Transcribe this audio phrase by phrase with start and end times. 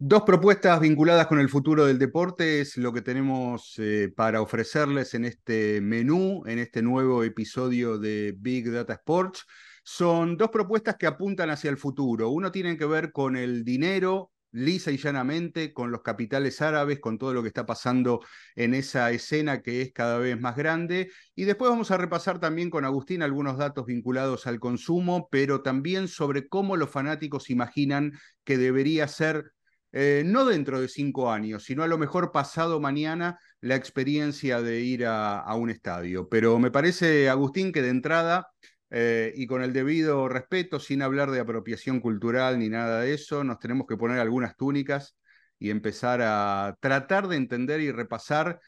[0.00, 5.12] Dos propuestas vinculadas con el futuro del deporte es lo que tenemos eh, para ofrecerles
[5.14, 9.44] en este menú, en este nuevo episodio de Big Data Sports.
[9.82, 12.30] Son dos propuestas que apuntan hacia el futuro.
[12.30, 17.18] Uno tiene que ver con el dinero, lisa y llanamente, con los capitales árabes, con
[17.18, 18.20] todo lo que está pasando
[18.54, 21.10] en esa escena que es cada vez más grande.
[21.34, 26.06] Y después vamos a repasar también con Agustín algunos datos vinculados al consumo, pero también
[26.06, 28.12] sobre cómo los fanáticos imaginan
[28.44, 29.54] que debería ser
[29.92, 34.80] eh, no dentro de cinco años, sino a lo mejor pasado mañana la experiencia de
[34.80, 36.28] ir a, un estadio.
[36.28, 38.48] Pero me parece, Agustín, que de entrada
[38.90, 43.44] eh, y con el debido respeto, sin hablar de apropiación cultural ni nada de eso,
[43.44, 45.16] nos tenemos que poner algunas túnicas
[45.58, 48.60] y empezar a tratar de entender y repasar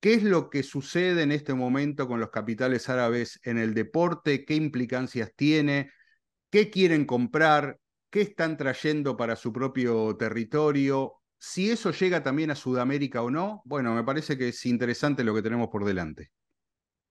[0.00, 4.44] qué es lo que sucede en este momento con los capitales árabes en el deporte,
[4.44, 5.90] qué implicancias tiene,
[6.50, 7.78] qué quieren comprar,
[8.10, 13.62] qué están trayendo para su propio territorio, si eso llega también a Sudamérica o no,
[13.64, 16.30] bueno, me parece que es interesante lo que tenemos por delante.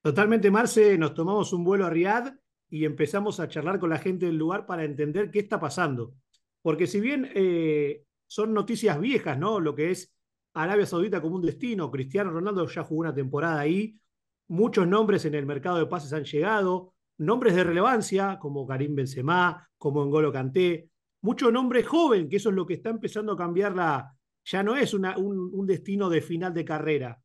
[0.01, 2.33] Totalmente, Marce, nos tomamos un vuelo a Riad
[2.69, 6.13] y empezamos a charlar con la gente del lugar para entender qué está pasando.
[6.61, 9.59] Porque si bien eh, son noticias viejas, ¿no?
[9.59, 10.13] Lo que es
[10.53, 13.99] Arabia Saudita como un destino, Cristiano Ronaldo ya jugó una temporada ahí,
[14.47, 19.69] muchos nombres en el mercado de pases han llegado, nombres de relevancia como Karim Benzema,
[19.77, 20.89] como N'Golo Kanté,
[21.21, 24.13] mucho nombre joven, que eso es lo que está empezando a cambiar la,
[24.45, 27.19] ya no es un, destino de final de carrera.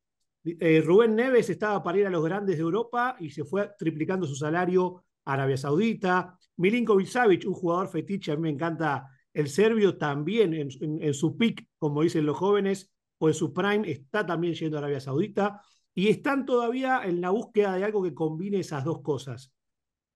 [0.44, 4.26] Eh, Rubén Neves estaba para ir a los grandes de Europa y se fue triplicando
[4.26, 6.38] su salario a Arabia Saudita.
[6.56, 11.66] Milinkovic Savic, un jugador fetiche, a mí me encanta el serbio, también en, su pick,
[11.78, 15.60] como dicen los jóvenes, o en su prime, está también yendo a Arabia Saudita.
[15.94, 19.52] Y están todavía en la búsqueda de algo que combine esas dos cosas.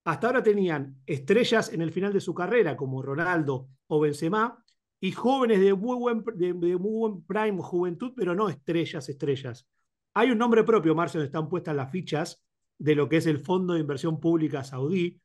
[0.09, 4.65] Hasta ahora tenían estrellas en el final de su carrera, como Ronaldo o Benzema,
[4.99, 9.69] y jóvenes de muy buen, de, muy buen prime juventud, pero no estrellas, estrellas.
[10.15, 12.43] Hay un nombre propio, Marcio, donde están puestas las fichas
[12.79, 15.21] de lo que es el Fondo de Inversión Pública Saudí,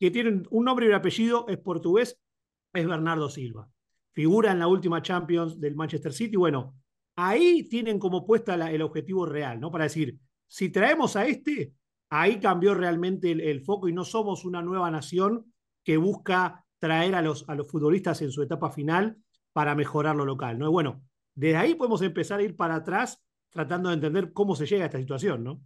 [0.00, 2.18] que tienen un nombre y un apellido, es portugués,
[2.72, 3.68] es Bernardo Silva.
[4.12, 6.36] Figura en la última Champions del Manchester City.
[6.36, 6.74] Bueno,
[7.16, 9.70] ahí tienen como puesta el objetivo real, ¿no?
[9.70, 11.74] Para decir, si traemos a este,
[12.12, 15.50] ahí cambió realmente el, foco y no somos una nueva nación
[15.82, 19.16] que busca traer a los, a los futbolistas en su etapa final
[19.54, 20.58] para mejorar lo local.
[20.58, 20.70] ¿no?
[20.70, 21.02] Bueno,
[21.34, 23.18] desde ahí podemos empezar a ir para atrás
[23.48, 25.62] tratando de entender cómo se llega a esta situación, ¿no?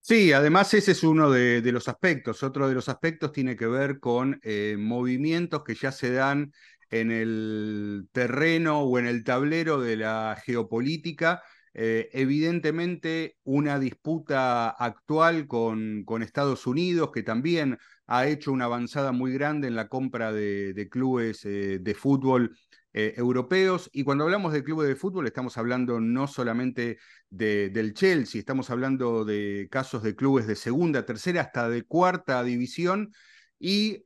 [0.00, 2.42] Sí, además ese es uno de, los aspectos.
[2.42, 6.52] Otro de los aspectos tiene que ver con eh, movimientos que ya se dan
[6.90, 11.42] en el terreno o en el tablero de la geopolítica
[11.78, 17.76] eh, evidentemente, una disputa actual con, Estados Unidos, que también
[18.06, 22.56] ha hecho una avanzada muy grande en la compra de, clubes eh, de fútbol
[22.94, 23.90] eh, europeos.
[23.92, 26.96] Y cuando hablamos de clubes de fútbol, estamos hablando no solamente
[27.28, 33.12] del Chelsea, estamos hablando de casos de clubes de segunda, tercera, hasta de cuarta división.
[33.58, 34.02] Y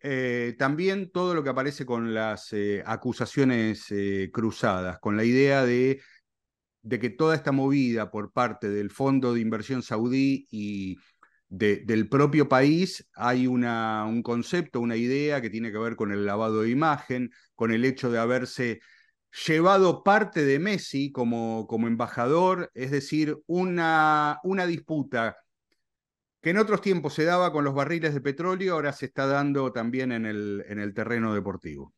[0.58, 2.52] también todo lo que aparece con las
[2.84, 3.86] acusaciones
[4.32, 6.00] cruzadas, con la idea de
[6.82, 10.96] de que toda esta movida por parte del Fondo de Inversión Saudí y
[11.48, 16.24] del propio país hay una, un concepto, una idea que tiene que ver con el
[16.24, 18.80] lavado de imagen, con el hecho de haberse
[19.46, 25.36] llevado parte de Messi como, como embajador, es decir, una, una disputa
[26.42, 29.72] que en otros tiempos se daba con los barriles de petróleo, ahora se está dando
[29.72, 31.94] también en el, en el terreno deportivo.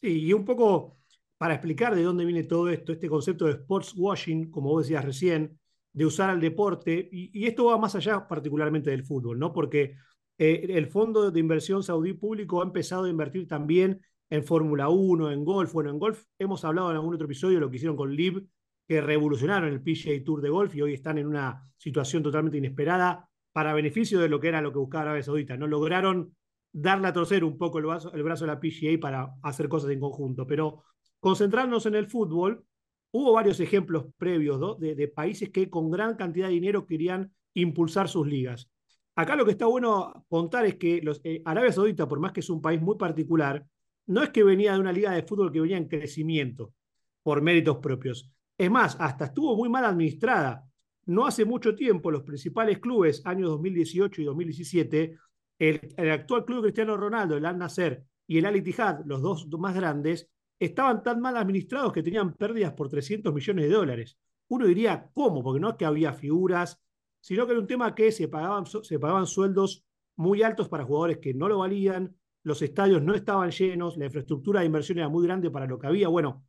[0.00, 0.98] Sí, y un poco
[1.44, 5.04] para explicar de dónde viene todo esto, este concepto de sports washing, como vos decías
[5.04, 5.60] recién,
[5.92, 9.52] de usar al deporte, y, esto va más allá particularmente del fútbol, ¿no?
[9.52, 9.94] Porque
[10.38, 14.00] eh, el Fondo de Inversión Saudí Público ha empezado a invertir también
[14.30, 15.74] en Fórmula 1, en golf.
[15.74, 18.42] Bueno, en golf hemos hablado en algún otro episodio lo que hicieron con Liv,
[18.88, 23.28] que revolucionaron el PGA Tour de golf y hoy están en una situación totalmente inesperada
[23.52, 25.58] para beneficio de lo que era lo que buscaba Arabia Saudita.
[25.58, 26.34] No lograron
[26.72, 29.90] darle a torcer un poco el brazo, el brazo de la PGA para hacer cosas
[29.90, 30.84] en conjunto, pero
[31.24, 32.62] concentrarnos en el fútbol,
[33.10, 38.26] hubo varios ejemplos previos de, países que con gran cantidad de dinero querían impulsar sus
[38.26, 38.68] ligas.
[39.14, 42.40] Acá lo que está bueno contar es que los, eh, Arabia Saudita, por más que
[42.40, 43.64] es un país muy particular,
[44.04, 46.74] no es que venía de una liga de fútbol que venía en crecimiento
[47.22, 48.30] por méritos propios.
[48.58, 50.62] Es más, hasta estuvo muy mal administrada.
[51.06, 55.16] No hace mucho tiempo, los principales clubes, años 2018 y 2017,
[55.58, 59.48] el, el actual club Cristiano Ronaldo, el Al Nasser y el Al Ittihad, los dos
[59.58, 60.28] más grandes,
[60.58, 64.18] estaban tan mal administrados que tenían pérdidas por 300 millones de dólares.
[64.48, 65.42] Uno diría, ¿cómo?
[65.42, 66.80] Porque no es que había figuras,
[67.20, 69.84] sino que era un tema que se pagaban, se pagaban sueldos
[70.16, 74.60] muy altos para jugadores que no lo valían, los estadios no estaban llenos, la infraestructura
[74.60, 76.08] de inversión era muy grande para lo que había.
[76.08, 76.44] Bueno,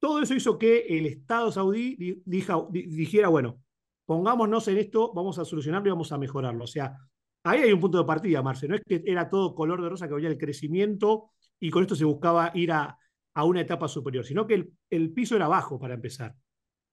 [0.00, 3.60] Todo eso hizo que el Estado saudí dijera, bueno,
[4.06, 6.64] pongámonos en esto, vamos a solucionarlo y vamos a mejorarlo.
[6.64, 6.96] O sea,
[7.42, 8.68] ahí hay un punto de partida, Marce.
[8.68, 11.96] No es que era todo color de rosa que había el crecimiento y con esto
[11.96, 12.96] se buscaba ir a,
[13.38, 16.34] a una etapa superior, sino que el, el piso era bajo para empezar.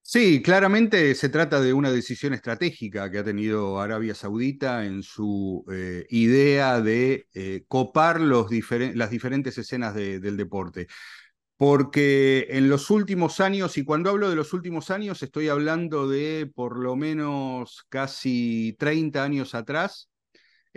[0.07, 5.65] Sí, claramente se trata de una decisión estratégica que ha tenido Arabia Saudita en su
[5.71, 8.51] eh, idea de eh, copar los
[8.93, 10.87] las diferentes escenas del deporte.
[11.57, 16.51] Porque en los últimos años, y cuando hablo de los últimos años, estoy hablando de
[16.53, 20.09] por lo menos casi 30 años atrás,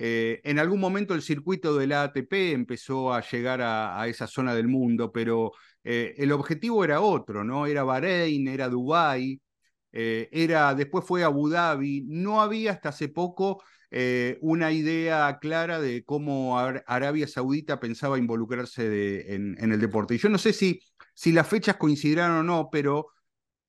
[0.00, 4.54] eh, en algún momento el circuito de la ATP empezó a llegar a, esa zona
[4.54, 5.50] del mundo, pero
[5.82, 7.66] eh, el objetivo era otro, ¿no?
[7.66, 9.40] Era Bahrein, era Dubái,
[9.90, 12.04] eh, era, después fue Abu Dhabi.
[12.06, 13.62] No había hasta hace poco
[14.40, 20.14] una idea clara de cómo Arabia Saudita pensaba involucrarse en, el deporte.
[20.14, 20.80] Y yo no sé si,
[21.14, 23.08] si las fechas coincidirán o no, pero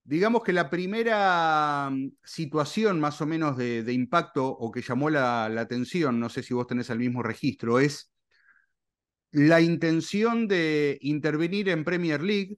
[0.09, 5.45] Digamos que la primera mm, situación más o menos de, impacto o que llamó la,
[5.45, 8.11] atención, no sé si vos tenés el mismo registro, es
[9.31, 12.57] la intención de intervenir en Premier League,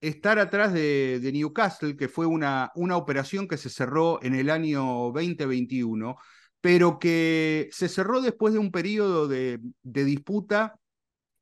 [0.00, 5.10] estar atrás de, Newcastle, que fue una, una operación que se cerró en el año
[5.12, 6.16] 2021,
[6.60, 10.78] pero que se cerró después de un periodo de disputa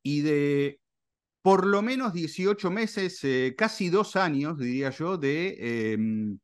[0.01, 0.79] y de
[1.45, 6.39] por lo menos 18 meses, eh, casi dos años, diría yo, de, em,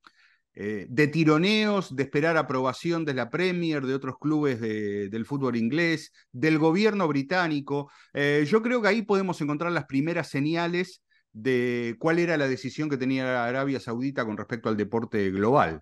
[0.53, 6.11] eh, de tironeos, de esperar aprobación de la Premier, de otros clubes del fútbol inglés,
[6.31, 7.89] del gobierno británico.
[8.13, 11.01] Eh, yo creo que ahí podemos encontrar las primeras señales
[11.33, 15.81] de cuál era la decisión que tenía Arabia Saudita con respecto al deporte global.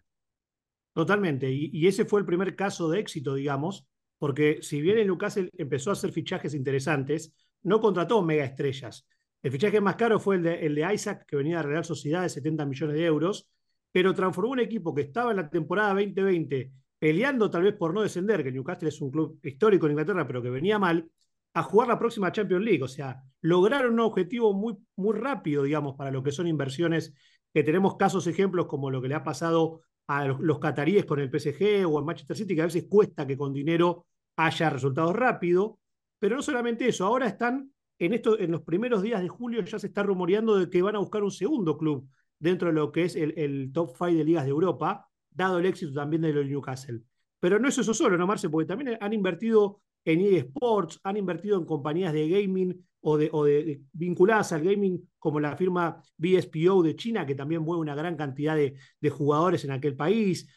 [0.94, 3.86] Totalmente, y, y ese fue el primer caso de éxito, digamos,
[4.18, 7.34] porque si bien el Newcastle empezó a hacer fichajes interesantes,
[7.64, 9.08] no contrató mega estrellas.
[9.42, 10.44] El fichaje más caro fue el
[10.76, 13.50] de, Isaac, que venía de Real Sociedad de 70 millones de euros,
[13.92, 18.02] pero transformó un equipo que estaba en la temporada 2020 peleando tal vez por no
[18.02, 21.10] descender, que Newcastle es un club histórico en Inglaterra, pero que venía mal,
[21.54, 22.84] a jugar la próxima Champions League.
[22.84, 27.14] O sea, lograron un objetivo muy, muy rápido, digamos, para lo que son inversiones,
[27.54, 31.30] que tenemos casos, ejemplos como lo que le ha pasado a los, cataríes con el
[31.30, 34.06] PSG o el Manchester City, que a veces cuesta que con dinero
[34.36, 35.74] haya resultados rápidos.
[36.20, 39.80] Pero no solamente eso, ahora están en, esto, en los primeros días de julio ya
[39.80, 42.08] se está rumoreando de que van a buscar un segundo club
[42.40, 45.94] dentro de lo que es el, top five de ligas de Europa, dado el éxito
[45.94, 47.02] también de los Newcastle.
[47.40, 48.50] Pero no es eso solo, ¿no, Marce?
[48.50, 54.52] Porque también han invertido en eSports, han invertido en compañías de gaming o de, vinculadas
[54.52, 58.76] al gaming como la firma BSPO de China, que también mueve una gran cantidad de,
[59.00, 60.48] de jugadores en aquel país.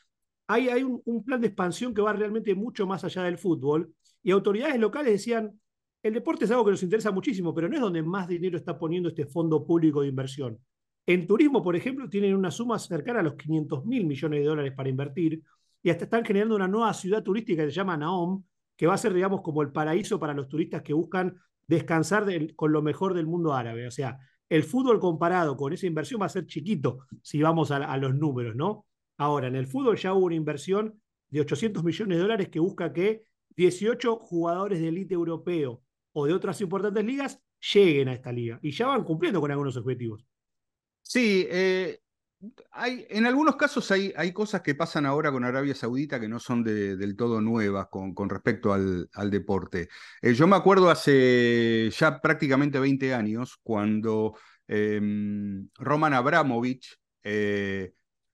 [0.47, 4.31] Hay, hay un, plan de expansión que va realmente mucho más allá del fútbol y
[4.31, 5.59] autoridades locales decían,
[6.03, 8.79] el deporte es algo que nos interesa muchísimo, pero no es donde más dinero está
[8.79, 10.59] poniendo este fondo público de inversión.
[11.07, 14.73] En turismo, por ejemplo, tienen una suma cercana a los 500 mil millones de dólares
[14.77, 15.43] para invertir
[15.83, 18.45] y hasta están generando una nueva ciudad turística que se llama Naom,
[18.77, 21.37] que va a ser, digamos, como el paraíso para los turistas que buscan
[21.67, 23.87] descansar con lo mejor del mundo árabe.
[23.87, 27.97] O sea, el fútbol comparado con esa inversión va a ser chiquito si vamos a,
[27.97, 28.87] los números, ¿no?
[29.17, 32.93] Ahora, en el fútbol ya hubo una inversión de 800 millones de dólares que busca
[32.93, 33.23] que
[33.57, 35.83] 18 jugadores de élite europeo
[36.13, 37.41] o de otras importantes ligas
[37.73, 40.27] lleguen a esta liga y ya van cumpliendo con algunos objetivos.
[41.03, 42.01] Sí, eh,
[42.71, 46.41] hay, en algunos casos hay, hay, cosas que pasan ahora con Arabia Saudita que no
[46.41, 49.89] son del todo nuevas con, respecto al, al deporte.
[50.21, 54.37] Eh, yo me acuerdo hace ya prácticamente 20 años cuando
[54.67, 57.93] em, Roman Abramovich, eh,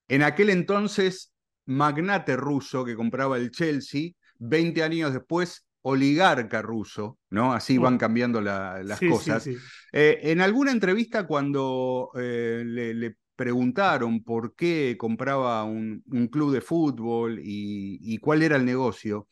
[0.08, 1.34] en aquel entonces
[1.66, 7.52] magnate ruso que compraba el Chelsea, 20 años después oligarca ruso, ¿no?
[7.52, 9.46] Así van cambiando las cosas.
[9.92, 17.38] Eh, en alguna entrevista cuando eh, le, preguntaron por qué compraba un, club de fútbol
[17.40, 19.28] y, cuál era el negocio,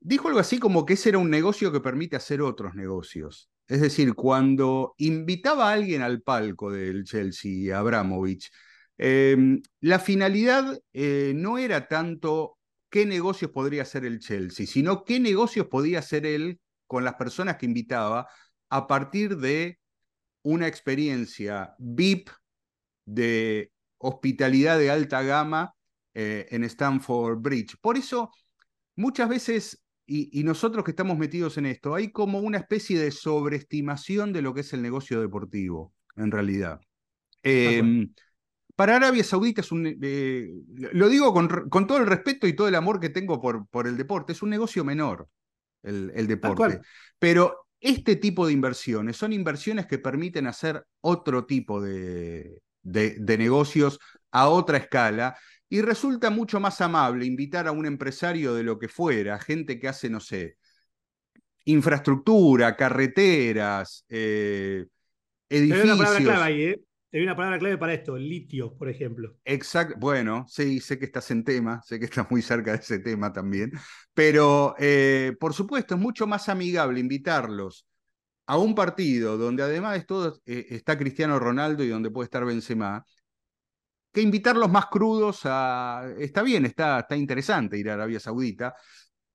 [0.00, 3.50] dijo algo así como que ese era un negocio que permite hacer otros negocios.
[3.66, 8.50] Es decir, cuando invitaba a alguien al palco del Chelsea, Abramovich,
[8.96, 12.56] em, la finalidad eh, no era tanto
[12.94, 17.56] qué negocios podría hacer el Chelsea, sino qué negocios podía hacer él con las personas
[17.56, 18.28] que invitaba
[18.68, 19.80] a partir de
[20.42, 22.30] una experiencia VIP
[23.04, 25.74] de hospitalidad de alta gama
[26.14, 27.76] eh, en Stamford Bridge.
[27.80, 28.30] Por eso,
[28.94, 34.32] muchas veces, y, nosotros que estamos metidos en esto, hay como una especie de sobreestimación
[34.32, 36.78] de lo que es el negocio deportivo, en realidad.
[38.76, 40.50] Para Arabia Saudita es un, eh,
[40.92, 43.96] lo digo con, todo el respeto y todo el amor que tengo por, por el
[43.96, 45.28] deporte, es un negocio menor
[45.82, 46.80] el, deporte.
[47.18, 53.98] Pero este tipo de inversiones son inversiones que permiten hacer otro tipo de, de, negocios
[54.32, 55.36] a otra escala
[55.68, 59.88] y resulta mucho más amable invitar a un empresario de lo que fuera, gente que
[59.88, 60.56] hace, no sé,
[61.64, 64.86] infraestructura, carreteras, eh,
[65.48, 65.84] edificios.
[65.84, 66.80] una palabra clave ahí, ¿eh?
[67.14, 69.36] Te una palabra clave para esto, litio, por ejemplo.
[69.44, 72.98] Exacto, bueno, sí, sé que estás en tema, sé que estás muy cerca de ese
[72.98, 73.70] tema también,
[74.12, 77.86] pero eh, por supuesto es mucho más amigable invitarlos
[78.46, 82.44] a un partido donde además de todo eh, está Cristiano Ronaldo y donde puede estar
[82.44, 83.06] Benzema,
[84.12, 86.12] que invitarlos más crudos a...
[86.18, 88.74] Está bien, está, está interesante ir a Arabia Saudita,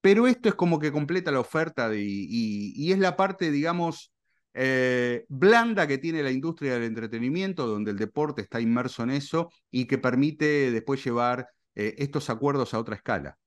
[0.02, 4.12] pero esto es como que completa la oferta y, es la parte, digamos,
[4.62, 9.50] eh, blanda que tiene la industria del entretenimiento, donde el deporte está inmerso en eso
[9.72, 13.38] y que permite después llevar eh, estos acuerdos a otra escala.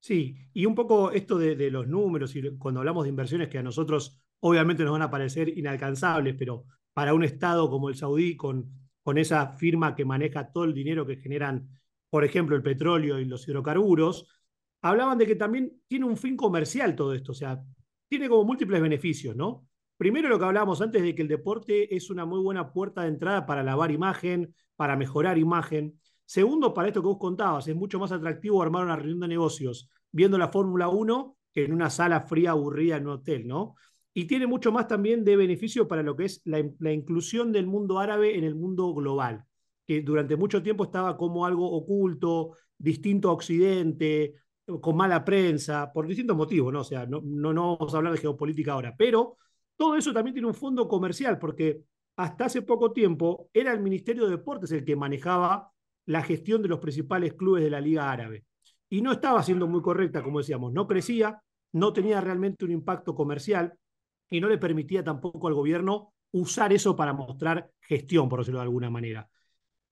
[0.00, 3.62] Sí, y un poco esto de, los números, y cuando hablamos de inversiones que a
[3.62, 8.72] nosotros obviamente nos van a parecer inalcanzables, pero para un Estado como el saudí, con,
[9.02, 11.68] con esa firma que maneja todo el dinero que generan,
[12.08, 14.28] por ejemplo, el petróleo y los hidrocarburos,
[14.80, 17.62] hablaban de que también tiene un fin comercial todo esto, o sea,
[18.08, 19.66] tiene como múltiples beneficios, ¿no?
[19.96, 23.08] Primero lo que hablábamos antes de que el deporte es una muy buena puerta de
[23.08, 26.00] entrada para lavar imagen, para mejorar imagen.
[26.24, 29.88] Segundo, para esto que vos contabas, es mucho más atractivo armar una reunión de negocios
[30.10, 33.74] viendo la Fórmula 1 que en una sala fría aburrida en un hotel, ¿no?
[34.14, 37.98] Y tiene mucho más también de beneficio para lo que es la, inclusión del mundo
[37.98, 39.44] árabe en el mundo global,
[39.86, 44.34] que durante mucho tiempo estaba como algo oculto, distinto a Occidente,
[44.80, 46.80] con mala prensa, por distintos motivos, ¿no?
[46.80, 49.38] O sea, no, no, no vamos a hablar de geopolítica ahora, pero
[49.76, 51.82] todo eso también tiene un fondo comercial, porque
[52.16, 55.72] hasta hace poco tiempo era el Ministerio de Deportes el que manejaba
[56.06, 58.44] la gestión de los principales clubes de la Liga Árabe.
[58.88, 63.14] Y no estaba siendo muy correcta, como decíamos, no crecía, no tenía realmente un impacto
[63.14, 63.74] comercial
[64.30, 68.64] y no le permitía tampoco al gobierno usar eso para mostrar gestión, por decirlo de
[68.64, 69.28] alguna manera.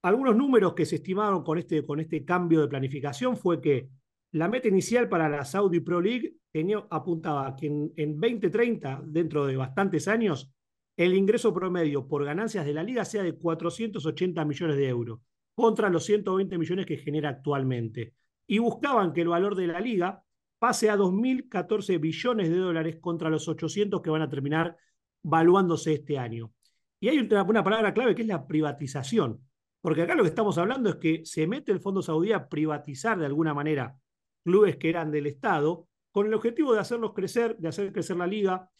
[0.02, 3.88] Algunos números que se estimaron con este, con este cambio de planificación fue que
[4.32, 9.56] la meta inicial para la Saudi Pro League tenía, apuntaba que en, 2030, dentro de
[9.56, 10.52] bastantes años,
[10.96, 15.20] el ingreso promedio por ganancias de la liga sea de 480 millones de euros,
[15.54, 18.14] contra los 120 millones que genera actualmente.
[18.46, 20.22] Y buscaban que el valor de la liga
[20.58, 24.76] pase a 2.014 billones de dólares contra los 800 que van a terminar
[25.22, 26.52] valuándose este año.
[27.00, 29.40] Y hay una, una palabra clave que es la privatización,
[29.80, 33.18] porque acá lo que estamos hablando es que se mete el Fondo Saudí a privatizar
[33.18, 33.96] de alguna manera
[34.44, 38.26] clubes que eran del Estado, con el objetivo de hacerlos crecer, de hacer crecer la
[38.26, 38.70] liga,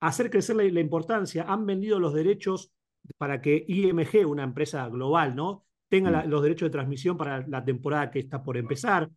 [0.00, 1.44] hacer crecer la, importancia.
[1.48, 2.72] Han vendido los derechos
[3.18, 5.64] para que IMG, una empresa global, ¿no?
[5.90, 6.28] tenga mm.
[6.30, 9.10] los derechos de transmisión para la temporada que está por empezar.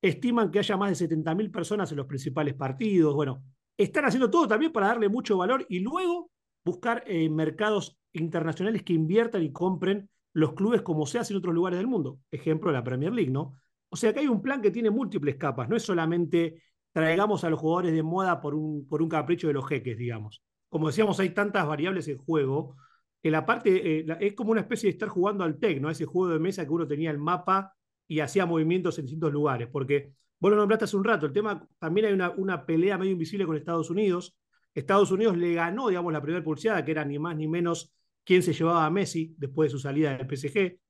[0.00, 3.14] Estiman que haya más de 70.000 personas en los principales partidos.
[3.14, 3.42] Bueno,
[3.76, 6.30] están haciendo todo también para darle mucho valor y luego
[6.64, 11.54] buscar eh, mercados internacionales que inviertan y compren los clubes como se hace en otros
[11.54, 12.20] lugares del mundo.
[12.30, 13.56] Ejemplo, la Premier League, ¿no?
[13.88, 16.62] O sea que hay un plan que tiene múltiples capas, no es solamente
[16.98, 20.42] traigamos a los jugadores de moda por un, por un capricho de los jeques, digamos.
[20.68, 22.76] Como decíamos, hay tantas variables en juego
[23.22, 25.90] que la parte eh, es como una especie de estar jugando al TEC, ¿no?
[25.90, 27.72] Ese juego de mesa que uno tenía el mapa
[28.08, 29.68] y hacía movimientos en distintos lugares.
[29.70, 33.12] Porque vos lo nombraste hace un rato, el tema también hay una, una pelea medio
[33.12, 34.36] invisible con Estados Unidos.
[34.74, 37.92] Estados Unidos le ganó, digamos, la primera pulseada, que era ni más ni menos
[38.24, 40.80] quién se llevaba a Messi después de su salida del PSG.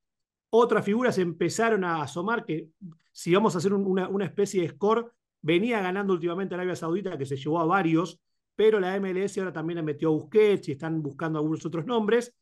[0.51, 2.71] Otras figuras empezaron a asomar que
[3.13, 5.13] si vamos a hacer una, una, especie de score,
[5.43, 8.21] venía ganando últimamente Arabia Saudita, que se llevó a varios,
[8.55, 12.35] pero la MLS ahora también le metió a Busquets y están buscando algunos otros nombres.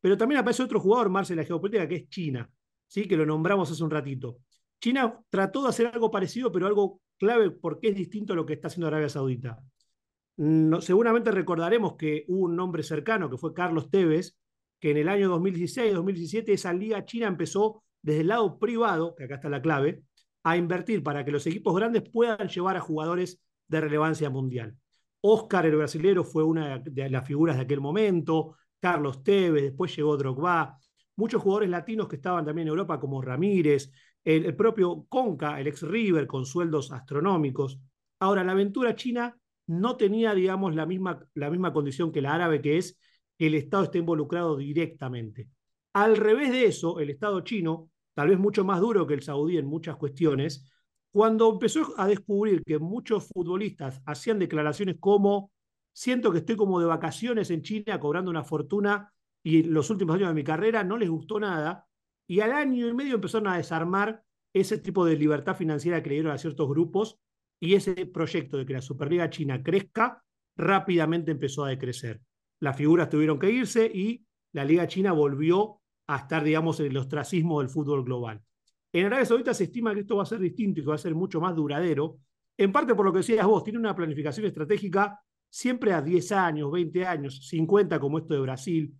[0.00, 2.48] Pero también aparece otro jugador, Marcel, la geopolítica, que es China,
[2.86, 3.08] ¿sí?
[3.08, 4.38] que lo nombramos hace un ratito.
[4.80, 8.52] China trató de hacer algo parecido, pero algo clave porque es distinto a lo que
[8.54, 9.58] está haciendo Arabia Saudita.
[10.80, 14.36] Seguramente recordaremos que hubo un nombre cercano, que fue Carlos Tevez,
[14.80, 19.36] que en el año 2016-2017 esa liga china empezó desde el lado privado, que acá
[19.36, 20.02] está la clave,
[20.44, 24.76] a invertir para que los equipos grandes puedan llevar a jugadores de relevancia mundial.
[25.22, 30.16] Oscar, el brasilero, fue una de las figuras de aquel momento, Carlos Tevez, después llegó
[30.18, 30.78] Drogba,
[31.16, 33.90] muchos jugadores latinos que estaban también en Europa, como Ramírez,
[34.22, 37.80] el, propio Conca, el ex River, con sueldos astronómicos.
[38.20, 39.36] Ahora, la aventura china
[39.66, 42.98] no tenía, digamos, la misma, la misma condición que la árabe, que es
[43.38, 45.48] que el Estado esté involucrado directamente.
[45.94, 49.58] Al revés de eso, el Estado chino, tal vez mucho más duro que el saudí
[49.58, 50.70] en muchas cuestiones,
[51.12, 55.52] cuando empezó a descubrir que muchos futbolistas hacían declaraciones como,
[55.92, 60.28] siento que estoy como de vacaciones en China cobrando una fortuna y los últimos años
[60.28, 61.86] de mi carrera no les gustó nada,
[62.26, 66.14] y al año y medio empezaron a desarmar ese tipo de libertad financiera que le
[66.16, 67.18] dieron a ciertos grupos
[67.60, 70.24] y ese proyecto de que la Superliga China crezca
[70.56, 72.20] rápidamente empezó a decrecer.
[72.60, 76.96] Las figuras tuvieron que irse y la Liga China volvió a estar, digamos, en el
[76.96, 78.42] ostracismo del fútbol global.
[78.92, 80.98] En Arabia Saudita se estima que esto va a ser distinto y que va a
[80.98, 82.18] ser mucho más duradero,
[82.56, 85.18] en parte por lo que decías vos, tiene una planificación estratégica
[85.50, 88.94] siempre a 10 años, 20 años, 50 como esto de Brasil,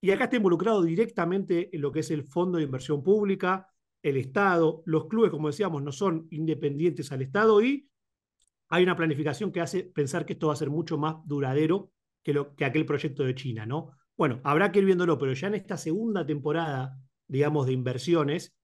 [0.00, 3.68] y acá está involucrado directamente en lo que es el Fondo de Inversión Pública,
[4.02, 7.88] el Estado, los clubes, como decíamos, no son independientes al Estado y
[8.68, 11.92] hay una planificación que hace pensar que esto va a ser mucho más duradero
[12.22, 13.90] que, lo, que aquel proyecto de China, ¿no?
[14.16, 18.54] Bueno, habrá que ir viéndolo, pero ya en esta segunda temporada, digamos, de inversiones,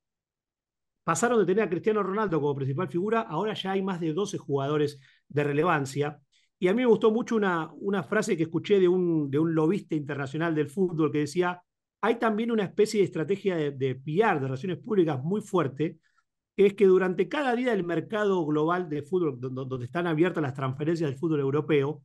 [1.05, 4.39] pasaron de tener a Cristiano Ronaldo como principal figura, ahora ya hay más de 12
[4.39, 6.21] jugadores de relevancia.
[6.59, 9.55] Y a mí me gustó mucho una, una frase que escuché de un, de un
[9.55, 11.63] lobista internacional del fútbol que decía,
[12.01, 15.99] hay también una especie de estrategia de, de PR, de relaciones públicas muy fuerte,
[16.57, 20.55] que es que durante cada día del mercado global de fútbol, donde están abiertas las
[20.55, 22.03] transferencias del fútbol europeo,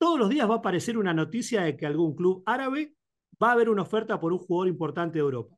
[0.00, 2.96] todos los días va a aparecer una noticia de que algún club árabe
[3.40, 5.54] va a haber una oferta por un jugador importante de Europa.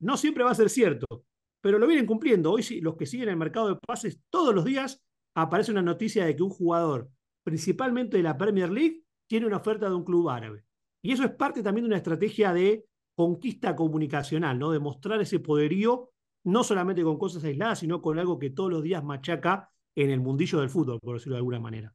[0.00, 1.26] No siempre va a ser cierto,
[1.60, 2.52] pero lo vienen cumpliendo.
[2.52, 5.02] Hoy los que siguen el mercado de pases, todos los días
[5.34, 7.10] aparece una noticia de que un jugador,
[7.44, 10.64] principalmente de la Premier League, tiene una oferta de un club árabe.
[11.02, 14.70] Y eso es parte también de una estrategia de conquista comunicacional, ¿no?
[14.70, 16.12] De mostrar ese poderío
[16.44, 20.20] no solamente con cosas aisladas, sino con algo que todos los días machaca en el
[20.20, 21.94] mundillo del fútbol, por decirlo de alguna manera.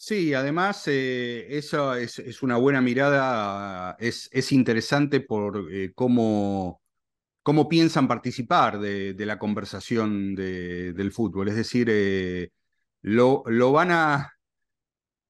[0.00, 6.80] Sí, además eh, eso es, una buena mirada, es, es interesante por eh, cómo,
[7.42, 11.48] cómo, piensan participar de, la conversación del fútbol.
[11.48, 12.52] Es decir, eh,
[13.02, 14.32] lo, lo, van a,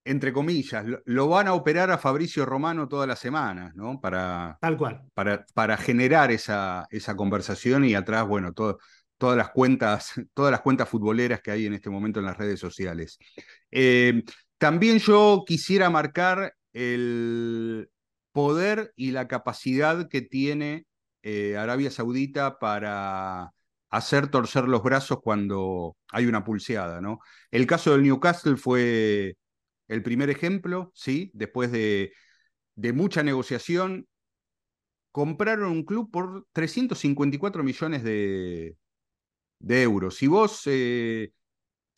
[0.05, 3.99] entre comillas, lo, van a operar a Fabricio Romano todas las semanas, ¿no?
[3.99, 5.01] Para, Tal cual.
[5.15, 8.77] Para, para generar esa, esa conversación y atrás, bueno, todas
[9.35, 13.19] las cuentas, todas las cuentas futboleras que hay en este momento en las redes sociales.
[13.71, 14.23] Eh,
[14.59, 17.91] también yo quisiera marcar el
[18.33, 20.87] poder y la capacidad que tiene
[21.23, 23.53] eh, Arabia Saudita para
[23.91, 27.21] hacer torcer los brazos cuando hay una pulseada, ¿no?
[27.51, 29.37] El caso del Newcastle fue
[29.89, 31.31] el primer ejemplo, ¿sí?
[31.35, 32.13] Después de,
[32.77, 34.07] de mucha negociación,
[35.13, 38.77] compraron un club por 354 millones de,
[39.59, 40.17] de euros.
[40.17, 41.33] Si vos, eh,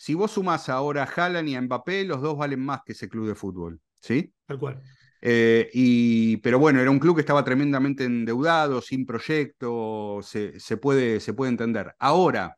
[0.00, 3.10] si vos sumás ahora a Haaland y a Mbappé, los dos valen más que ese
[3.10, 4.32] club de fútbol, ¿sí?
[4.46, 4.80] Tal cual.
[5.20, 10.78] Eh, y, pero bueno, era un club que estaba tremendamente endeudado, sin proyecto, se, se,
[10.78, 11.94] puede, se puede entender.
[11.98, 12.56] Ahora,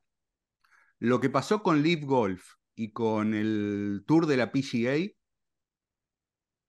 [1.01, 5.13] lo que pasó con Live Golf y con el Tour de la PGA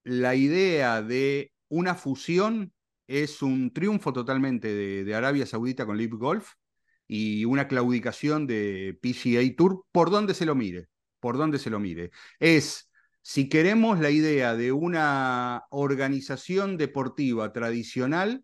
[0.03, 2.73] la idea de una fusión
[3.07, 6.53] es un triunfo totalmente de, Arabia Saudita con Live Golf
[7.15, 10.87] y una claudicación de PGA Tour por donde se lo mire,
[11.19, 12.09] por donde se lo mire.
[12.39, 12.89] Es,
[13.21, 18.43] si queremos la idea de una organización deportiva tradicional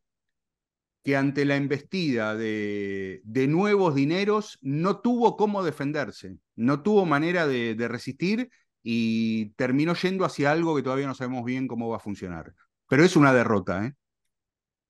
[1.03, 7.87] que ante la embestida de, nuevos dineros no tuvo cómo defenderse, no tuvo manera de
[7.87, 8.51] resistir
[8.83, 12.53] y terminó yendo hacia algo que todavía no sabemos bien cómo va a funcionar.
[12.87, 13.95] Pero es una derrota, ¿eh?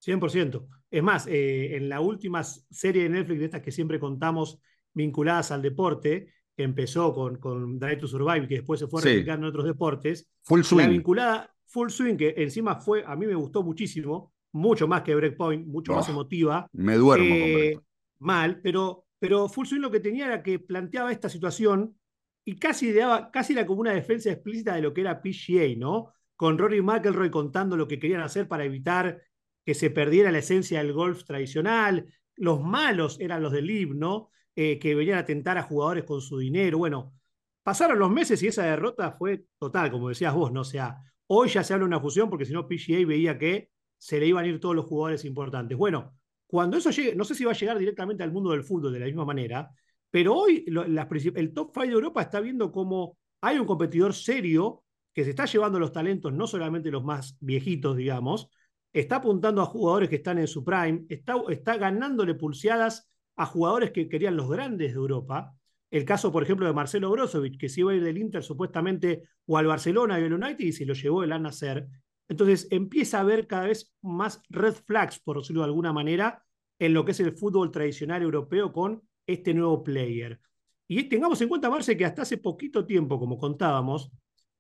[0.05, 0.67] 100%.
[0.91, 4.59] Es más, eh, en la última serie de Netflix de estas que siempre contamos
[4.93, 9.05] vinculadas al deporte, que empezó con, con Drive to Survive, que después se fue a
[9.05, 10.27] replicar en otros deportes.
[10.43, 10.81] Full Swing.
[10.81, 15.15] La vinculada Full Swing, que encima fue, a mí me gustó muchísimo, mucho más que
[15.15, 16.67] Breakpoint, mucho más emotiva.
[16.73, 17.35] Me duermo.
[17.35, 17.79] Eh,
[18.19, 21.95] mal, pero, pero Full Swing lo que tenía era que planteaba esta situación
[22.43, 26.13] y casi, daba, casi era como una defensa explícita de lo que era PGA, ¿no?
[26.35, 29.21] Con Rory McElroy contando lo que querían hacer para evitar
[29.69, 32.07] que se perdiera la esencia del golf tradicional.
[32.35, 34.31] Los malos eran los del LIV, ¿no?
[34.55, 36.79] Eh, que venían a tentar a jugadores con su dinero.
[36.79, 37.13] Bueno,
[37.61, 40.61] pasaron los meses y esa derrota fue total, como decías vos, ¿no?
[40.61, 43.69] O sea, hoy ya se habla de una fusión porque si no PGA veía que
[43.95, 45.77] se le iban a ir todos los jugadores importantes.
[45.77, 48.91] Bueno, cuando eso llegue, no sé si va a llegar directamente al mundo del fútbol
[48.91, 49.69] de la misma manera,
[50.09, 55.23] pero hoy el top 5 de Europa está viendo cómo hay un competidor serio que
[55.23, 58.49] se está llevando los talentos, no solamente los más viejitos, digamos,
[58.93, 63.91] está apuntando a jugadores que están en su prime, está, está ganándole pulseadas a jugadores
[63.91, 65.55] que querían los grandes de Europa.
[65.91, 69.23] El caso, por ejemplo, de Marcelo Brozovic, que se iba a ir del Inter supuestamente
[69.45, 71.87] o al Barcelona y al United y se lo llevó el Al-Nasser.
[72.27, 76.43] Entonces empieza a haber cada vez más red flags, por decirlo de alguna manera,
[76.77, 80.39] en lo que es el fútbol tradicional europeo con este nuevo player.
[80.87, 84.11] Y tengamos en cuenta, Marce, que hasta hace poquito tiempo, como contábamos,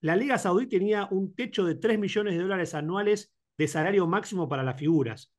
[0.01, 4.47] la Liga Saudí tenía un techo de 3 millones de dólares anuales de salario máximo
[4.47, 5.33] para las figuras.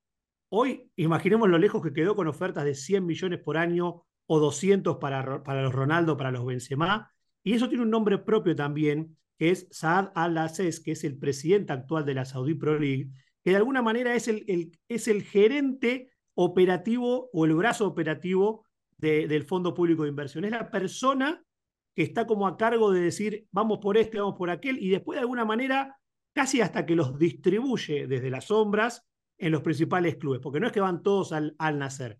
[0.50, 4.98] Hoy, imaginemos lo lejos que quedó con ofertas de 100 millones por año o 200
[4.98, 7.10] para, para los Ronaldo, para los Benzema.
[7.42, 11.72] Y eso tiene un nombre propio también, que es Saad Al-Aziz, que es el presidente
[11.72, 13.08] actual de la Saudi Pro League,
[13.42, 18.66] que de alguna manera es el, es el gerente operativo o el brazo operativo
[18.98, 20.44] del Fondo Público de Inversión.
[20.44, 21.42] Es la persona
[21.96, 25.16] que está como a cargo de decir, vamos por este, vamos por aquel, y después
[25.16, 25.96] de alguna manera,
[26.40, 30.72] casi hasta que los distribuye desde las sombras en los principales clubes, porque no es
[30.72, 32.18] que van todos al, al nacer.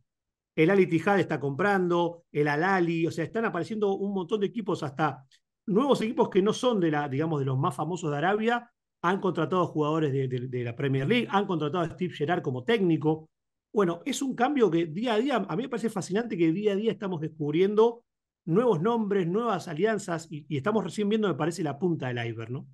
[0.55, 4.83] El Ali Tijad está comprando, el Alali, o sea, están apareciendo un montón de equipos,
[4.83, 5.25] hasta
[5.65, 9.21] nuevos equipos que no son de la, digamos, de los más famosos de Arabia, han
[9.23, 13.31] contratado jugadores de, de la Premier League, han contratado a Steve Gerrard como técnico,
[13.73, 16.73] bueno, es un cambio que día a día, a mí me parece fascinante que día
[16.73, 18.05] a día estamos descubriendo
[18.45, 22.69] nuevos nombres, nuevas alianzas y, estamos recién viendo, me parece, la punta del iceberg, ¿no?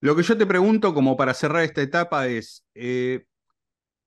[0.00, 3.24] Lo que yo te pregunto, como para cerrar esta etapa, es, eh,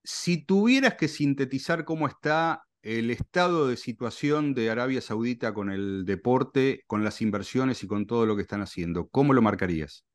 [0.04, 6.06] si tuvieras que sintetizar cómo está el estado de situación de Arabia Saudita con el
[6.06, 10.06] deporte, con las inversiones y con todo lo que están haciendo, ¿cómo lo marcarías?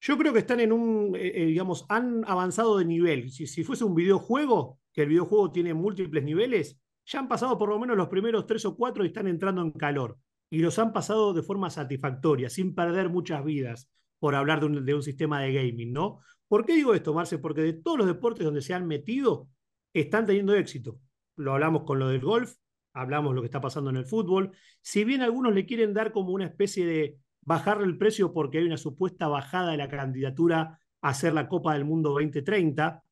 [0.00, 3.30] Yo creo que están en un, eh, eh, digamos, han avanzado de nivel.
[3.30, 7.68] Si, si, fuese un videojuego, que el videojuego tiene múltiples niveles, ya han pasado por
[7.68, 10.18] lo menos los primeros tres o cuatro y están entrando en calor.
[10.50, 13.88] Y los han pasado de forma satisfactoria, sin perder muchas vidas,
[14.24, 16.20] por hablar de un, de un sistema de gaming, ¿no?
[16.48, 17.36] ¿Por qué digo esto, Marce?
[17.36, 19.50] Porque de todos los deportes donde se han metido,
[19.92, 20.98] están teniendo éxito.
[21.36, 22.54] Lo hablamos con lo del golf,
[22.94, 24.52] hablamos lo que está pasando en el fútbol.
[24.80, 28.64] Si bien algunos le quieren dar como una especie de bajarle el precio porque hay
[28.64, 33.02] una supuesta bajada de la candidatura a hacer la Copa del Mundo 2030.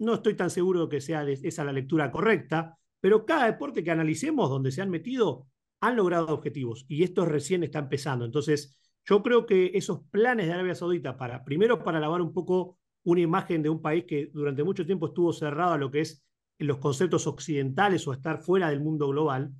[0.00, 3.90] No estoy tan seguro de que sea esa la lectura correcta, pero cada deporte que
[3.90, 5.46] analicemos donde se han metido
[5.80, 8.26] han logrado objetivos y esto recién está empezando.
[8.26, 8.78] Entonces,
[9.08, 13.22] yo creo que esos planes de Arabia Saudita para, primero, para lavar un poco una
[13.22, 16.22] imagen de un país que durante mucho tiempo estuvo cerrado a lo que es
[16.58, 19.50] los conceptos occidentales o estar fuera del mundo global,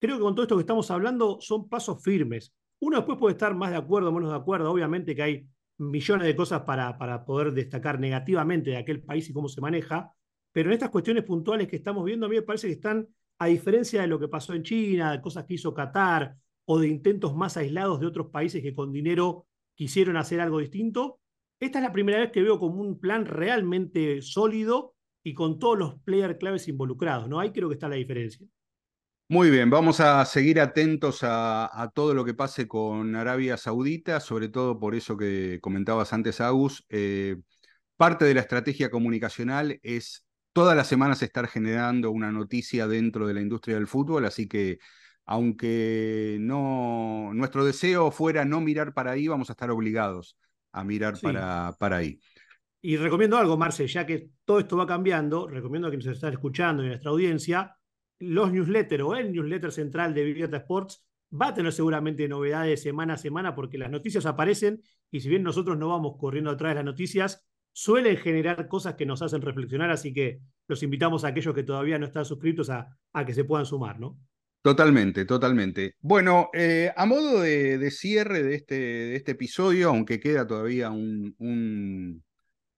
[0.00, 2.52] creo que con todo esto que estamos hablando son pasos firmes.
[2.80, 4.70] Uno después puede estar más de acuerdo o menos de acuerdo.
[4.70, 9.32] Obviamente que hay millones de cosas para, para poder destacar negativamente de aquel país y
[9.32, 10.12] cómo se maneja,
[10.52, 13.46] pero en estas cuestiones puntuales que estamos viendo, a mí me parece que están, a
[13.46, 17.34] diferencia de lo que pasó en China, de cosas que hizo Qatar o de intentos
[17.34, 21.20] más aislados de otros países que con dinero quisieron hacer algo distinto,
[21.60, 25.78] esta es la primera vez que veo como un plan realmente sólido y con todos
[25.78, 27.40] los players claves involucrados, ¿no?
[27.40, 28.46] Ahí creo que está la diferencia.
[29.28, 34.50] Muy bien, vamos a seguir atentos a, todo lo que pase con Arabia Saudita, sobre
[34.50, 36.84] todo por eso que comentabas antes, Agus.
[36.90, 37.36] Eh,
[37.96, 43.34] parte de la estrategia comunicacional es todas las semanas estar generando una noticia dentro de
[43.34, 44.78] la industria del fútbol, así que
[45.26, 50.38] aunque no nuestro deseo fuera no mirar para ahí, vamos a estar obligados
[50.72, 52.18] a mirar para, para ahí.
[52.80, 56.82] Y recomiendo algo, Marce, ya que todo esto va cambiando, recomiendo a quienes están escuchando
[56.82, 57.76] y a nuestra audiencia,
[58.18, 63.14] los newsletters o el newsletter central de Biblioteca Sports va a tener seguramente novedades semana
[63.14, 66.74] a semana porque las noticias aparecen y si bien nosotros no vamos corriendo atrás de
[66.76, 71.54] las noticias, suelen generar cosas que nos hacen reflexionar, así que los invitamos a aquellos
[71.54, 74.18] que todavía no están suscritos a, a que se puedan sumar, ¿no?
[74.64, 75.94] Totalmente, totalmente.
[76.00, 82.24] Bueno, eh, a modo de, cierre de este, de este, episodio, aunque queda todavía un,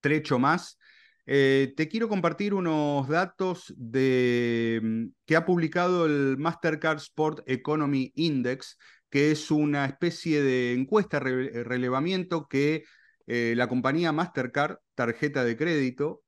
[0.01, 0.79] trecho más,
[1.27, 8.11] eh, te quiero compartir unos datos de, mm, que ha publicado el Mastercard Sport Economy
[8.17, 12.83] Index, que es una especie de encuesta, relevamiento que
[13.29, 16.25] eh, la compañía Mastercard, tarjeta de crédito,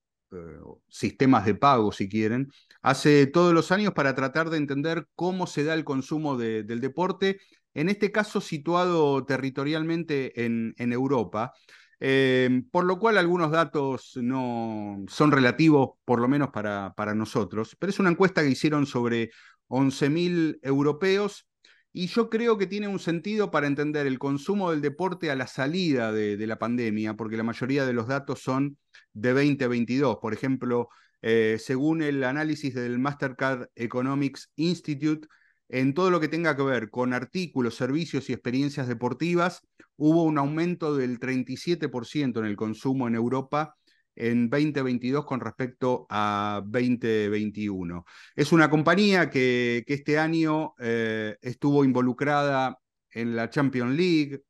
[0.88, 2.50] sistemas de pago si quieren,
[2.82, 7.40] hace todos los años para tratar de entender cómo se da el consumo del deporte,
[7.74, 11.52] en este caso situado territorialmente en, Europa.
[12.00, 17.76] Em, por lo cual algunos datos no son relativos, por lo menos para, para nosotros,
[17.78, 19.30] pero es una encuesta que hicieron sobre
[19.68, 21.48] 11.000 europeos
[21.92, 25.46] y yo creo que tiene un sentido para entender el consumo del deporte a la
[25.46, 28.76] salida de, la pandemia, porque la mayoría de los datos son
[29.12, 30.18] de 2022.
[30.20, 30.88] Por ejemplo,
[31.22, 35.28] eh, según el análisis del Mastercard Economics Institute,
[35.68, 39.62] en todo lo que tenga que ver con artículos, servicios y experiencias deportivas,
[39.96, 43.76] hubo un aumento del 37% en el consumo en Europa
[44.18, 48.04] en 2022 con respecto a 2021.
[48.34, 52.78] Es una compañía que, este año eh, estuvo involucrada
[53.10, 54.42] en la Champions League,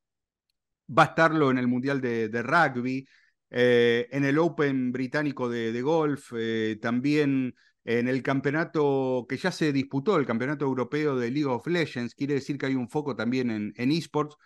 [0.89, 3.07] va a estarlo en el Mundial de, Rugby,
[3.51, 7.55] eh, en el Open británico de, golf, eh, también
[7.85, 12.35] en el campeonato que ya se disputó, el campeonato europeo de League of Legends, quiere
[12.35, 14.37] decir que hay un foco también en, esports,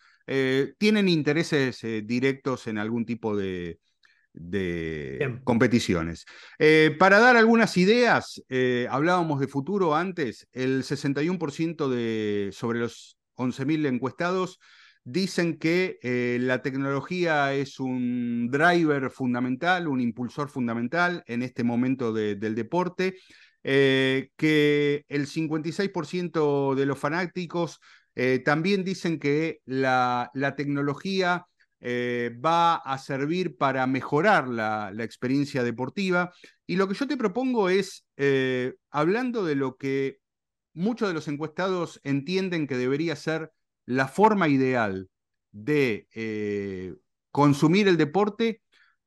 [0.79, 3.81] tienen intereses directos en algún tipo de,
[5.45, 6.25] competiciones.
[6.59, 8.43] Eh, para dar algunas ideas,
[8.89, 14.59] hablábamos de futuro antes, el 61% de, sobre los 11.000 encuestados
[15.05, 22.13] dicen que eh, la tecnología es un driver fundamental, un impulsor fundamental en este momento
[22.13, 23.17] del deporte,
[23.65, 27.81] eh, que el 56% de los fanáticos
[28.15, 31.47] eh, también dicen que la, tecnología
[31.83, 36.33] va a servir para mejorar la, la, experiencia deportiva.
[36.67, 38.07] Y lo que yo te propongo es,
[38.91, 40.21] hablando de lo que
[40.75, 43.53] muchos de los encuestados entienden que debería ser
[43.85, 45.09] la forma ideal
[45.51, 46.95] de eh,
[47.31, 48.63] consumir el deporte,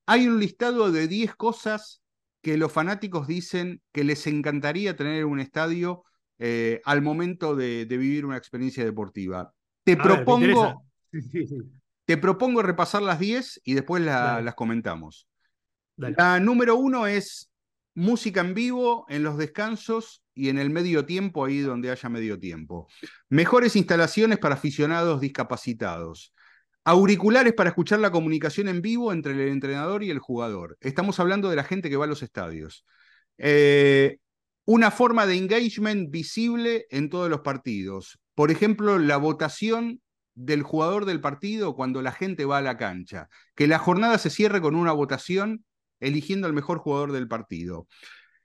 [0.05, 2.01] hay un listado de 10 cosas
[2.41, 6.03] que los fanáticos dicen que les encantaría tener en un estadio
[6.37, 9.51] eh, al momento de, vivir una experiencia deportiva.
[9.83, 10.85] Te propongo,
[12.05, 15.27] te propongo repasar las 10 y después las comentamos.
[15.97, 17.51] La número uno es
[17.95, 22.37] música en vivo en los descansos y en el medio tiempo, ahí donde haya medio
[22.39, 22.87] tiempo.
[23.29, 26.33] Mejores instalaciones para aficionados discapacitados.
[26.83, 30.77] Auriculares para escuchar la comunicación en vivo entre el entrenador y el jugador.
[30.81, 32.85] Estamos hablando de la gente que va a los estadios.
[33.37, 34.19] Eh,
[34.65, 38.19] una forma de engagement visible en todos los partidos.
[38.35, 40.01] Por ejemplo, la votación
[40.35, 43.29] del jugador del partido cuando la gente va a la cancha.
[43.55, 45.65] Que la jornada se cierre con una votación
[45.99, 47.87] eligiendo al mejor jugador del partido.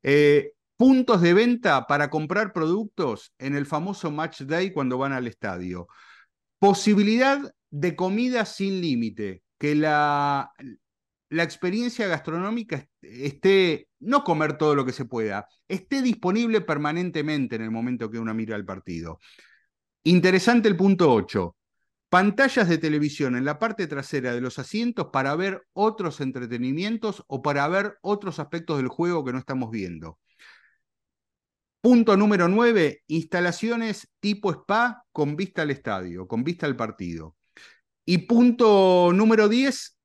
[0.03, 5.27] Eh, puntos de venta para comprar productos en el famoso match day cuando van al
[5.27, 5.89] estadio.
[6.59, 7.39] Posibilidad
[7.71, 10.53] de comida sin límite, que la,
[11.29, 17.63] la experiencia gastronómica esté, no comer todo lo que se pueda, esté disponible permanentemente en
[17.63, 19.19] el momento que uno mira el partido.
[20.03, 21.57] Interesante el punto 8
[22.11, 27.41] pantallas de televisión en la parte trasera de los asientos para ver otros entretenimientos o
[27.41, 30.19] para ver otros aspectos del juego que no estamos viendo.
[31.81, 37.37] Punto número 9, instalaciones tipo spa con vista al estadio, con vista al partido.
[38.05, 39.97] Y punto número 10,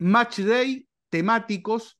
[0.00, 1.98] match day temáticos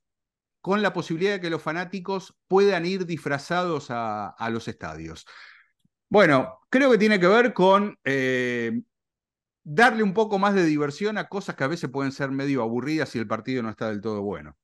[0.61, 5.25] con la posibilidad de que los fanáticos puedan ir disfrazados a, los estadios.
[6.09, 8.83] Bueno, creo que tiene que ver con eh,
[9.69, 13.09] darle un poco más de diversión a cosas que a veces pueden ser medio aburridas
[13.09, 14.57] si el partido no está del todo bueno.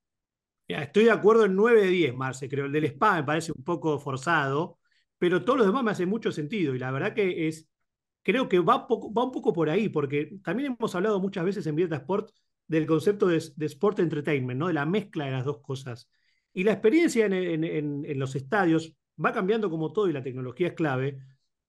[0.69, 2.67] estoy de acuerdo en 9 de 10, Marce, creo.
[2.67, 4.79] El del Spa me parece un poco forzado,
[5.19, 7.69] pero todos los demás me hacen mucho sentido y la verdad que es,
[8.23, 11.75] creo que va, va un poco por ahí, porque también hemos hablado muchas veces en
[11.75, 12.31] Vieta Sport
[12.69, 14.69] del concepto de, Sport Entertainment, ¿no?
[14.69, 16.09] de la mezcla de las dos cosas.
[16.53, 20.75] Y la experiencia en, en los estadios va cambiando como todo y la tecnología es
[20.75, 21.19] clave,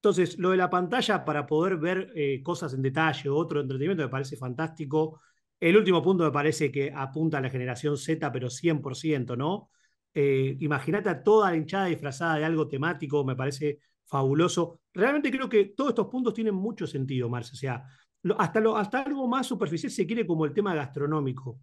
[0.04, 4.10] entonces, lo de la pantalla para poder ver eh, cosas en detalle, otro entretenimiento, me
[4.10, 5.22] parece fantástico.
[5.58, 9.70] El último punto me parece que apunta a la generación Z, pero 100%, ¿no?
[10.14, 14.82] Eh, imagínate a toda la hinchada disfrazada de algo temático, me parece fabuloso.
[14.94, 17.54] Realmente creo que todos estos puntos tienen mucho sentido, Marce.
[17.54, 17.86] O sea,
[18.38, 21.62] hasta, lo, hasta algo más superficial se quiere como el tema gastronómico.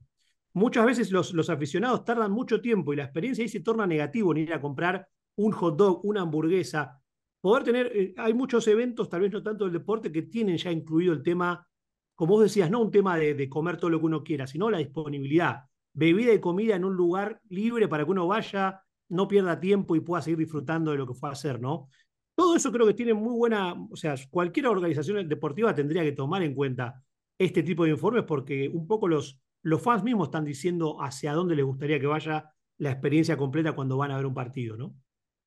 [0.55, 4.33] Muchas veces los, los aficionados tardan mucho tiempo y la experiencia ahí se torna negativo
[4.33, 7.00] en ir a comprar un hot dog, una hamburguesa,
[7.41, 10.71] poder tener, eh, hay muchos eventos, tal vez no tanto del deporte, que tienen ya
[10.71, 11.67] incluido el tema,
[12.15, 14.79] como vos decías, no un tema de, comer todo lo que uno quiera, sino la
[14.79, 19.97] disponibilidad, bebida y comida en un lugar libre para que uno vaya, no pierda tiempo
[19.97, 21.89] y pueda seguir disfrutando de lo que fue a hacer, ¿no?
[22.35, 26.43] Todo eso creo que tiene muy buena, o sea, cualquier organización deportiva tendría que tomar
[26.43, 27.03] en cuenta
[27.39, 31.57] este tipo de informes porque un poco los, los fans mismos están diciendo hacia dónde
[31.57, 34.95] les gustaría que vaya la experiencia completa cuando van a ver un partido, ¿no?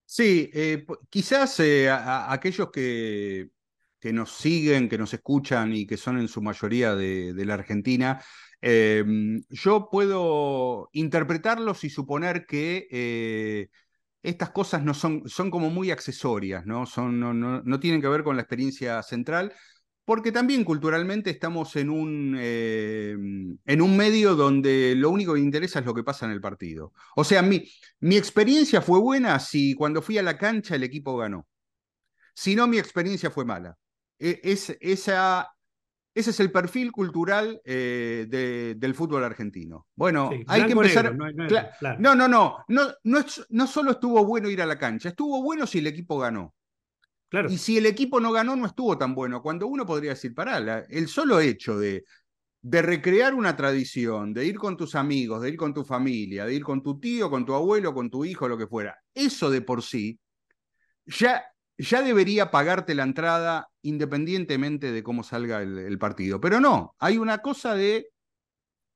[0.05, 3.49] Sí, eh, quizás eh, aquellos que,
[3.99, 8.21] que, nos siguen, que nos escuchan y que son en su mayoría de, la Argentina,
[8.61, 13.69] em, yo puedo interpretarlos y suponer que eh,
[14.23, 16.85] estas cosas no son, son como muy accesorias, ¿no?
[16.85, 19.53] Son, no, no, tienen que ver con la experiencia central,
[20.05, 23.11] porque también culturalmente estamos en un, eh,
[23.65, 26.93] en un medio donde lo único que interesa es lo que pasa en el partido.
[27.15, 27.63] O sea, mi,
[27.99, 31.47] mi experiencia fue buena si cuando fui a la cancha el equipo ganó.
[32.33, 33.77] Si no, mi experiencia fue mala.
[34.19, 35.49] E, es, esa,
[36.13, 39.87] ese es el perfil cultural eh, del fútbol argentino.
[39.95, 41.15] Bueno, hay que empezar.
[41.15, 45.65] no, no, no, no, no, no solo estuvo bueno ir a la cancha, estuvo bueno
[45.65, 46.53] si el equipo ganó.
[47.49, 49.41] Y si el equipo no ganó, no estuvo tan bueno.
[49.41, 52.03] Cuando uno podría decir, pará, el solo hecho de,
[52.61, 56.53] de recrear una tradición, de ir con tus amigos, de ir con tu familia, de
[56.53, 59.61] ir con tu tío, con tu abuelo, con tu hijo, lo que fuera, eso de
[59.61, 60.19] por sí
[61.05, 61.43] ya,
[61.77, 66.39] ya debería pagarte la entrada independientemente de cómo salga el, partido.
[66.39, 68.09] Pero no, hay una cosa de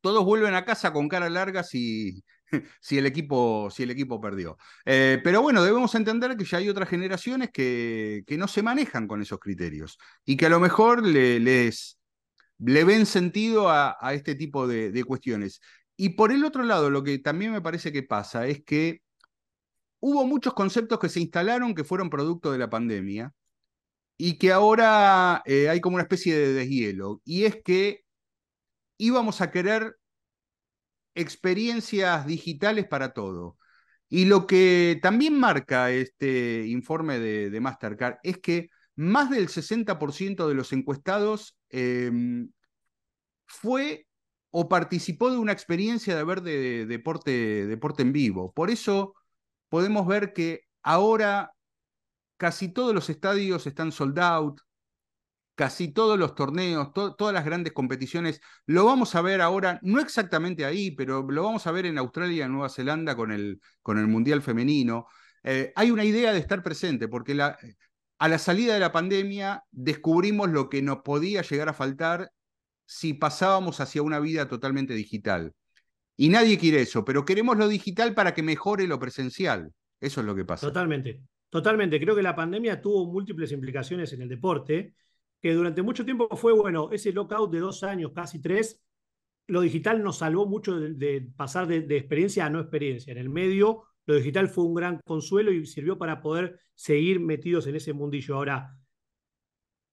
[0.02, 2.23] todos vuelven a casa con cara larga si,
[2.82, 4.58] si el equipo, si el equipo perdió.
[4.86, 9.08] Eh, pero bueno, debemos entender que ya hay otras generaciones que, que, no se manejan
[9.08, 11.98] con esos criterios y que a lo mejor les,
[12.60, 15.62] le ven sentido a, este tipo de, cuestiones.
[15.96, 19.02] Y por el otro lado, lo que también me parece que pasa es que
[20.00, 23.34] hubo muchos conceptos que se instalaron que fueron producto de la pandemia
[24.18, 27.22] y que ahora eh, hay como una especie de deshielo.
[27.26, 28.06] Y es que
[28.98, 29.98] íbamos a querer
[31.18, 33.58] experiencias digitales para todo.
[34.10, 40.54] Y lo que también marca este informe de, Mastercard es que más del 60% de
[40.56, 42.50] los encuestados em,
[43.46, 44.08] fue
[44.52, 48.54] o participó de una experiencia de ver de, deporte, deporte en vivo.
[48.54, 49.14] Por eso
[49.70, 51.52] podemos ver que ahora
[52.38, 54.62] casi todos los estadios están sold out,
[55.58, 60.65] casi todos los torneos, todas las grandes competiciones, lo vamos a ver ahora, no exactamente
[60.65, 64.43] ahí, pero lo vamos a ver en Australia Nueva Zelanda con el, con el Mundial
[64.43, 65.08] Femenino.
[65.43, 70.52] Eh, hay una idea de estar presente, porque a la salida de la pandemia descubrimos
[70.52, 72.32] lo que nos podía llegar a faltar
[72.86, 75.54] si pasábamos hacia una vida totalmente digital.
[76.15, 79.74] Y nadie quiere eso, pero queremos lo digital para que mejore lo presencial.
[80.00, 80.67] Eso es lo que pasa.
[80.67, 82.00] Totalmente, totalmente.
[82.00, 84.93] Creo que la pandemia tuvo múltiples implicaciones en el deporte
[85.41, 88.82] que durante mucho tiempo fue, bueno, ese lockout de dos años, casi tres,
[89.47, 93.12] lo digital nos salvó mucho de, pasar de, experiencia a no experiencia.
[93.12, 97.65] En el medio, lo digital fue un gran consuelo y sirvió para poder seguir metidos
[97.67, 98.36] en ese mundillo.
[98.36, 98.78] Ahora,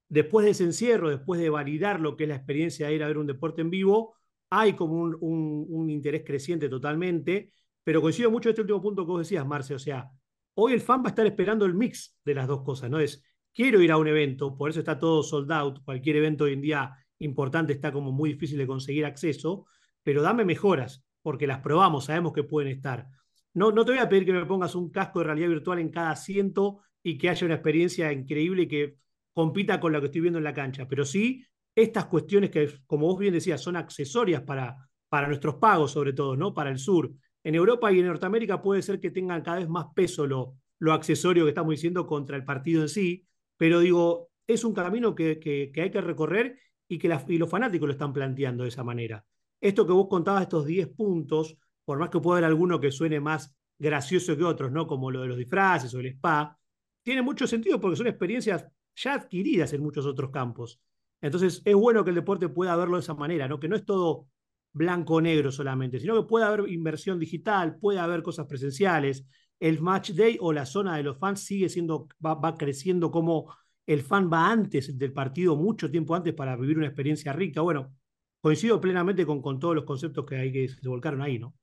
[0.09, 3.09] después de ese encierro, después de validar lo que es la experiencia de ir a
[3.09, 4.17] ver un deporte en vivo,
[4.51, 7.51] hay como un, interés creciente totalmente,
[7.83, 10.11] pero coincido mucho en este último punto que vos decías, Marce, o sea,
[10.55, 12.99] hoy el fan va a estar esperando el mix de las dos cosas, ¿no?
[12.99, 13.23] Es
[13.55, 16.61] quiero ir a un evento, por eso está todo sold out, cualquier evento hoy en
[16.61, 19.67] día importante está como muy difícil de conseguir acceso,
[20.03, 23.07] pero dame mejoras, porque las probamos, sabemos que pueden estar.
[23.55, 25.91] No, no te voy a pedir que me pongas un casco de realidad virtual en
[25.91, 28.97] cada asiento y que haya una experiencia increíble que
[29.33, 33.07] compita con lo que estoy viendo en la cancha, pero sí estas cuestiones que, como
[33.07, 34.77] vos bien decías, son accesorias para,
[35.09, 36.55] para nuestros pagos, sobre todo, ¿no?
[36.55, 37.13] Para el sur.
[37.43, 40.93] En Europa y en Norteamérica puede ser que tengan cada vez más peso lo, lo
[40.93, 45.39] accesorio que estamos diciendo contra el partido en sí, pero digo, es un camino que,
[45.39, 49.25] que, hay que recorrer y que los fanáticos lo están planteando de esa manera.
[49.61, 53.21] Esto que vos contabas, estos 10 puntos, por más que pueda haber alguno que suene
[53.21, 54.87] más gracioso que otros, ¿no?
[54.87, 56.59] Como lo de los disfraces o el spa,
[57.03, 60.81] tiene mucho sentido porque son experiencias ya adquiridas en muchos otros campos.
[61.21, 63.59] Entonces, es bueno que el deporte pueda verlo de esa manera, ¿no?
[63.59, 64.29] Que no es todo
[64.73, 69.25] blanco o negro solamente, sino que puede haber inversión digital, puede haber cosas presenciales,
[69.61, 73.55] el match day o la zona de los fans sigue siendo, va, creciendo como
[73.87, 77.61] el fan va antes del partido, mucho tiempo antes para vivir una experiencia rica.
[77.61, 77.95] Bueno,
[78.41, 81.55] coincido plenamente con, con todos los conceptos que, hay, que se volcaron ahí, ¿no?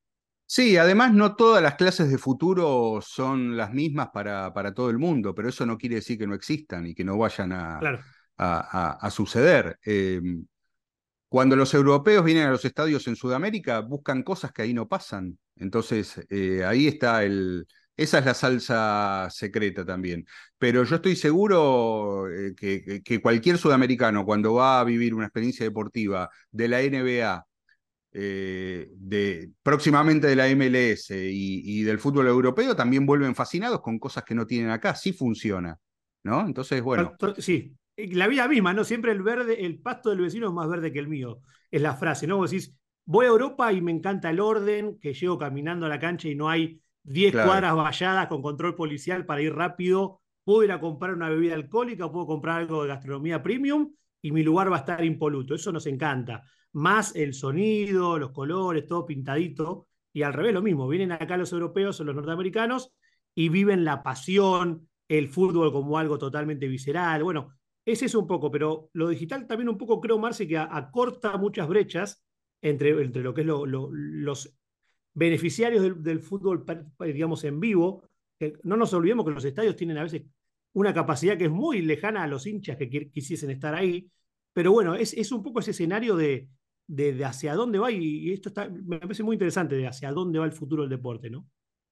[0.45, 4.97] Sí, además no todas las clases de futuro son las mismas para, para todo el
[4.97, 7.79] mundo, pero eso no quiere decir que no existan y que no vayan a,
[8.37, 9.79] a, suceder.
[9.83, 10.45] Em,
[11.29, 15.39] cuando los europeos vienen a los estadios en Sudamérica, buscan cosas que ahí no pasan.
[15.55, 17.65] Entonces, eh, ahí está el,
[17.97, 20.25] esa es la salsa secreta también.
[20.57, 26.29] Pero yo estoy seguro eh, que, cualquier sudamericano, cuando va a vivir una experiencia deportiva
[26.51, 27.45] de la NBA,
[28.13, 34.23] eh, de, próximamente de la MLS y, del fútbol europeo, también vuelven fascinados con cosas
[34.23, 34.95] que no tienen acá.
[34.95, 35.77] Sí funciona,
[36.23, 36.45] ¿no?
[36.45, 37.15] Entonces, bueno.
[37.37, 38.83] Sí, la vida misma, ¿no?
[38.83, 41.41] Siempre el verde, el pasto del vecino es más verde que el mío.
[41.69, 42.37] Es la frase, ¿no?
[42.37, 42.73] Vos decís,
[43.05, 46.35] voy a Europa y me encanta el orden, que llego caminando a la cancha y
[46.35, 50.21] no hay 10 cuadras valladas con control policial para ir rápido.
[50.43, 54.43] Puedo ir a comprar una bebida alcohólica, puedo comprar algo de gastronomía premium y mi
[54.43, 55.55] lugar va a estar impoluto.
[55.55, 56.43] Eso nos encanta.
[56.73, 59.87] Más el sonido, los colores, todo pintadito.
[60.13, 60.87] Y al revés, lo mismo.
[60.87, 62.93] Vienen acá los europeos o los norteamericanos
[63.33, 67.23] y viven la pasión, el fútbol como algo totalmente visceral.
[67.23, 67.53] Bueno,
[67.85, 71.67] ese es un poco, pero lo digital también un poco creo, Marce, que acorta muchas
[71.67, 72.23] brechas
[72.61, 74.57] entre, entre lo que es los
[75.13, 76.65] beneficiarios del, fútbol,
[76.99, 78.09] digamos, en vivo.
[78.63, 80.23] no nos olvidemos que los estadios tienen a veces
[80.73, 84.09] una capacidad que es muy lejana a los hinchas que quisiesen estar ahí.
[84.53, 86.49] Pero bueno, es, es un poco ese escenario de,
[86.87, 90.45] de, hacia dónde va, y, esto está, me parece muy interesante, de hacia dónde va
[90.45, 91.47] el futuro del deporte, ¿no?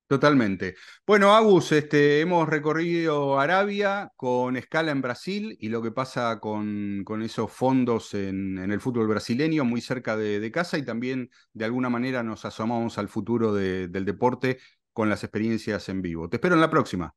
[0.10, 0.74] Totalmente.
[1.05, 7.03] Bueno, Agus, este, hemos recorrido Arabia con escala en Brasil y lo que pasa con,
[7.05, 11.91] con esos fondos en, el fútbol brasileño, muy cerca de, casa, y también de alguna
[11.91, 14.57] manera nos asomamos al futuro del deporte
[14.93, 16.28] con las experiencias en vivo.
[16.28, 17.14] Te espero en la próxima.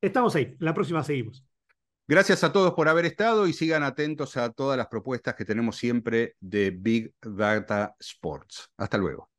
[0.00, 1.44] Estamos ahí, la próxima seguimos.
[2.08, 5.76] Gracias a todos por haber estado y sigan atentos a todas las propuestas que tenemos
[5.76, 8.72] siempre de Big Data Sports.
[8.76, 9.30] Hasta luego.